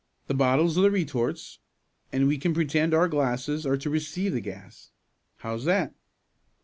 [0.25, 1.59] The bottles are the retorts,
[2.11, 4.89] and we can pretend our glasses are to receive the gas.
[5.41, 5.93] How's that?"